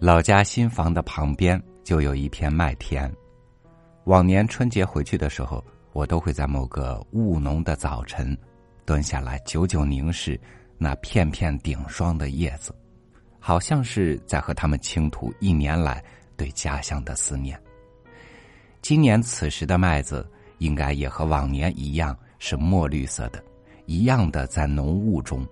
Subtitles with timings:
[0.00, 3.14] 老家新房的旁边就有一片麦田。
[4.04, 5.62] 往年春节回去的时候，
[5.92, 8.34] 我都会在某个雾浓的早晨，
[8.86, 10.40] 蹲下来久久凝视
[10.78, 12.74] 那片片顶霜的叶子，
[13.38, 16.02] 好像是在和他们倾吐一年来
[16.34, 17.60] 对家乡的思念。
[18.80, 20.26] 今年此时的麦子，
[20.56, 23.44] 应该也和往年一样是墨绿色的，
[23.84, 25.46] 一样的在浓雾中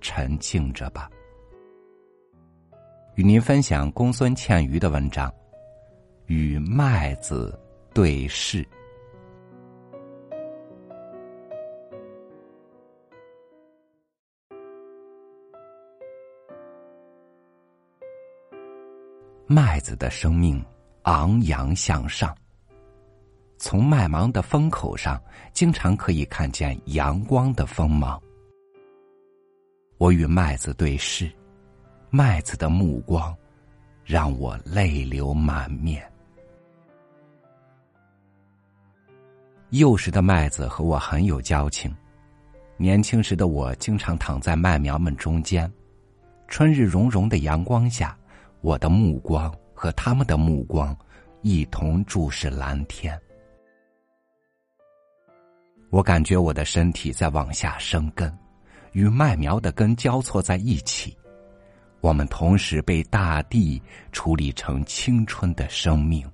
[0.00, 1.08] 沉静着吧。
[3.16, 5.30] 与您分享公孙倩瑜的文章
[6.26, 7.58] 《与麦子
[7.94, 8.62] 对视》。
[19.46, 20.62] 麦子的生命
[21.04, 22.36] 昂扬向上，
[23.56, 25.18] 从麦芒的风口上，
[25.54, 28.22] 经常可以看见阳光的锋芒。
[29.96, 31.32] 我与麦子对视。
[32.10, 33.36] 麦子的目光，
[34.04, 36.02] 让我泪流满面。
[39.70, 41.94] 幼时的麦子和我很有交情，
[42.76, 45.70] 年轻时的我经常躺在麦苗们中间，
[46.46, 48.16] 春日融融的阳光下，
[48.60, 50.96] 我的目光和他们的目光
[51.42, 53.20] 一同注视蓝天。
[55.90, 58.32] 我感觉我的身体在往下生根，
[58.92, 61.16] 与麦苗的根交错在一起。
[62.00, 66.24] 我们同时被大地处理成青春的生命。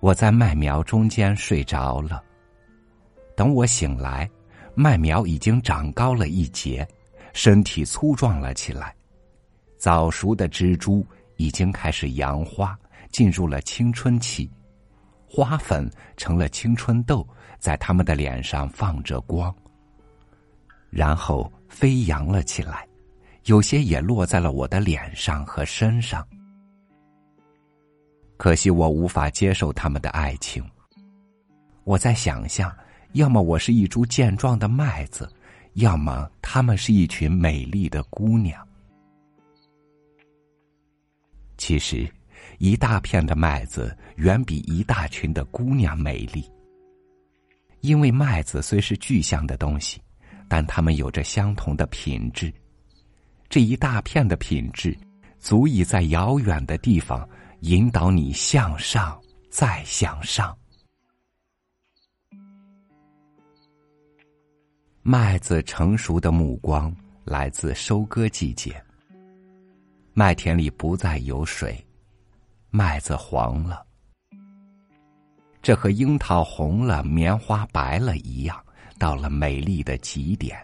[0.00, 2.22] 我在麦苗中间睡着了。
[3.34, 4.30] 等我醒来，
[4.74, 6.86] 麦苗已经长高了一截，
[7.32, 8.94] 身体粗壮了起来。
[9.76, 11.04] 早熟的蜘蛛
[11.36, 12.78] 已经开始扬花，
[13.10, 14.48] 进入了青春期。
[15.28, 17.26] 花粉成了青春痘，
[17.58, 19.54] 在他们的脸上放着光。
[20.90, 21.50] 然后。
[21.68, 22.88] 飞扬了起来，
[23.44, 26.26] 有些也落在了我的脸上和身上。
[28.36, 30.64] 可惜我无法接受他们的爱情。
[31.84, 32.74] 我在想象，
[33.12, 35.30] 要么我是一株健壮的麦子，
[35.74, 38.66] 要么他们是一群美丽的姑娘。
[41.58, 42.10] 其实，
[42.58, 46.50] 一大片的麦子远比一大群的姑娘美丽。
[47.82, 50.00] 因为麦子虽是具象的东西。
[50.48, 52.52] 但他们有着相同的品质，
[53.48, 54.96] 这一大片的品质，
[55.38, 57.28] 足以在遥远的地方
[57.60, 59.20] 引导你向上，
[59.50, 60.56] 再向上。
[65.02, 66.94] 麦子成熟的目光
[67.24, 68.82] 来自收割季节。
[70.12, 71.82] 麦田里不再有水，
[72.70, 73.86] 麦子黄了，
[75.62, 78.62] 这和樱桃红了、棉花白了一样。
[78.98, 80.58] 到了美丽的极点，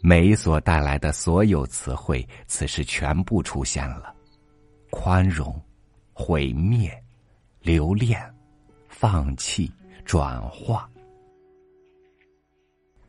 [0.00, 4.14] 美所带来的所有词汇，此时全部出现了：
[4.90, 5.60] 宽容、
[6.12, 6.90] 毁灭、
[7.60, 8.18] 留恋、
[8.88, 9.70] 放弃、
[10.04, 10.88] 转化。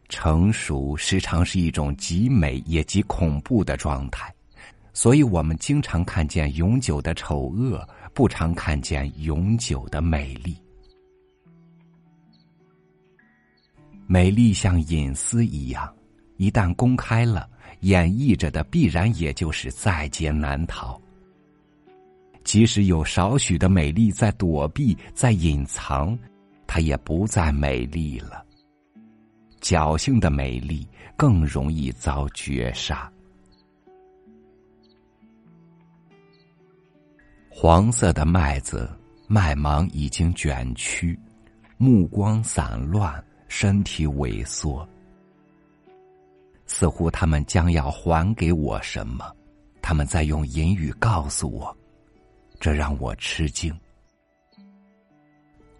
[0.09, 4.33] 成熟时常是一种极美也极恐怖的状态，
[4.91, 10.57] 所以我们经常看见永久的丑恶，不常看见永久的美丽。
[14.11, 15.87] 美丽像隐私一样，
[16.37, 17.47] 一旦公开了，
[17.81, 20.99] 演绎着的必然也就是在劫难逃。
[22.43, 26.17] 即使有少许的美丽在躲避、在隐藏，
[26.65, 28.43] 它也不再美丽了。
[29.61, 33.07] 侥幸的美丽更容易遭绝杀。
[37.47, 38.89] 黄色的麦子，
[39.27, 41.15] 麦芒已经卷曲，
[41.77, 43.23] 目光散乱。
[43.49, 44.87] 身体萎缩，
[46.65, 49.29] 似乎他们将要还给我什么？
[49.81, 51.75] 他们在用言语告诉我，
[52.59, 53.77] 这让我吃惊。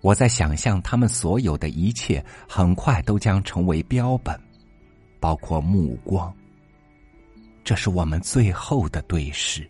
[0.02, 4.38] 我在想象他们所有的一切很快都将成为标本，
[5.20, 6.34] 包括目光。
[7.64, 9.70] 这是我们最后的对视。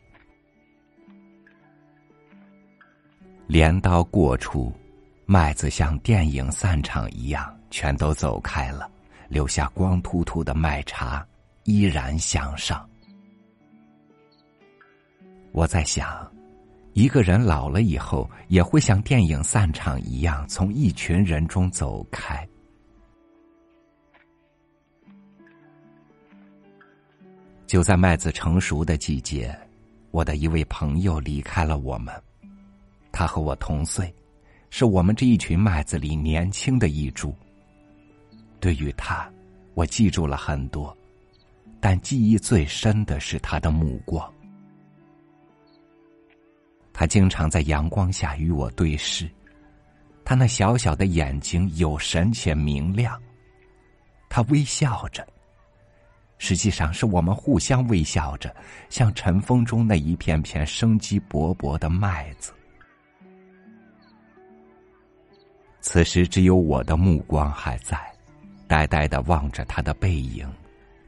[3.46, 4.72] 镰刀过处，
[5.32, 7.56] 麦子像电影散场一样。
[7.70, 8.90] 全都走开了，
[9.28, 11.24] 留下光秃秃的麦茬，
[11.66, 12.84] 依然向上。
[15.52, 16.28] 我在想，
[16.94, 22.44] 一个人老了以后，也会像电影散场一样，从一群人中走开。
[27.68, 29.56] 就在麦子成熟的季节，
[30.10, 32.12] 我的一位朋友离开了我们。
[33.12, 34.12] 他和我同岁，
[34.70, 37.36] 是我们这一群麦子里年轻的一株。
[38.60, 39.32] 对于他，
[39.74, 40.96] 我记住了很多。
[41.82, 44.30] 但记忆最深的是他的目光。
[46.92, 49.30] 他经常在阳光下与我对视，
[50.26, 53.18] 他那小小的眼睛有神且明亮。
[54.28, 55.26] 他微笑着，
[56.38, 58.54] 实际上是我们互相微笑着，
[58.90, 62.52] 像晨风中那一片片生机勃勃的麦子。
[65.82, 67.98] 此时，只有我的目光还在，
[68.68, 70.48] 呆呆的望着他的背影，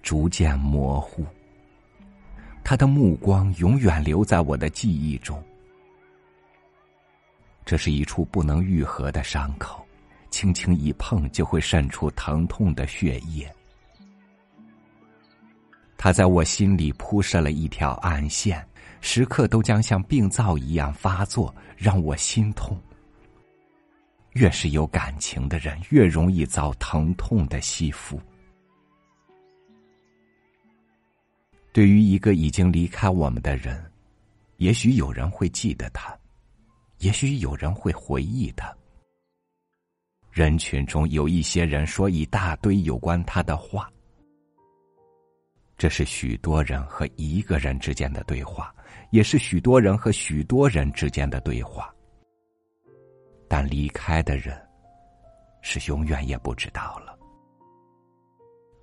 [0.02, 1.26] 逐渐模糊。
[2.64, 5.44] 他的目光永远留在我的记忆中。
[7.66, 9.86] 这是一处不能愈合的伤口，
[10.30, 13.52] 轻轻一碰就会渗出疼痛的血液。
[15.98, 18.66] 他在我心里铺设了一条暗线，
[19.02, 22.76] 时刻都将像病灶一样发作，让我心痛。
[24.34, 28.20] 越是有感情的人，越容易遭疼痛的吸附。
[31.74, 33.92] 对于一个已经离开我们的人，
[34.58, 36.18] 也许有人会记得他，
[37.00, 38.74] 也许有人会回忆他。
[40.32, 43.92] 人群中有一些人说一大堆有关他的话，
[45.78, 48.74] 这是许多人和一个人之间的对话，
[49.10, 51.94] 也是许多人和许多人之间的对话。
[53.54, 54.58] 但离开的人，
[55.62, 57.20] 是永远也不知道了。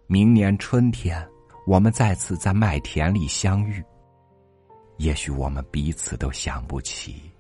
[0.07, 1.27] 明年春天，
[1.67, 3.83] 我们再次在麦田里相遇。
[4.99, 7.33] 也许我们彼此都想不起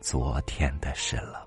[0.00, 1.46] 昨天的事了。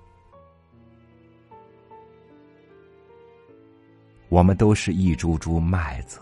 [4.28, 6.20] 我们都是一株株麦子，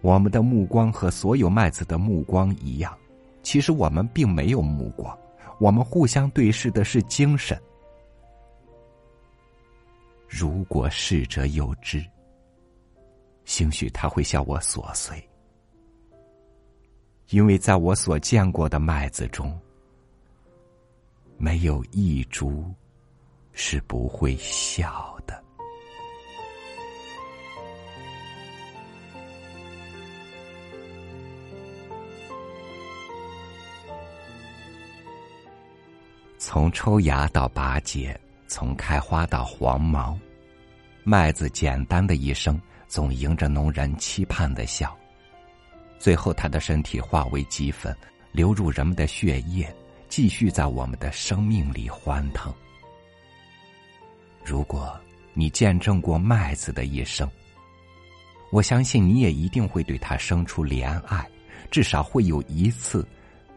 [0.00, 2.96] 我们的目光和所有麦子的目光一样。
[3.42, 5.14] 其实我们并没有目光。
[5.58, 7.60] 我们互相对视的是精神。
[10.28, 12.04] 如果逝者有知，
[13.44, 15.26] 兴许他会笑我琐碎，
[17.30, 19.58] 因为在我所见过的麦子中，
[21.38, 22.64] 没有一株
[23.52, 25.17] 是不会笑
[36.40, 40.16] 从抽芽到拔节，从开花到黄毛，
[41.02, 44.96] 麦子简单的一生，总迎着农人期盼的笑。
[45.98, 47.94] 最后，他的身体化为齑粉，
[48.30, 49.68] 流入人们的血液，
[50.08, 52.54] 继续在我们的生命里欢腾。
[54.44, 54.96] 如果
[55.34, 57.28] 你见证过麦子的一生，
[58.52, 61.28] 我相信你也一定会对他生出怜爱，
[61.68, 63.04] 至少会有一次。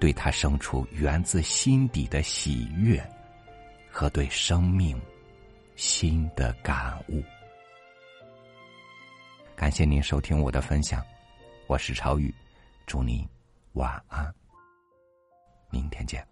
[0.01, 2.99] 对他生出源自心底的喜悦，
[3.87, 4.99] 和对生命
[5.75, 7.23] 新的感悟。
[9.55, 11.05] 感谢您收听我的分享，
[11.67, 12.33] 我是超宇，
[12.87, 13.23] 祝您
[13.73, 14.33] 晚安，
[15.69, 16.27] 明天见。